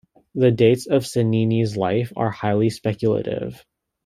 The 0.33 0.49
dates 0.49 0.87
of 0.87 1.05
Cennini's 1.05 1.77
life 1.77 2.11
are 2.15 2.31
highly 2.31 2.71
speculative. 2.71 3.63